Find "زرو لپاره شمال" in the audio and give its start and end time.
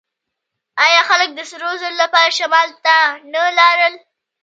1.81-2.69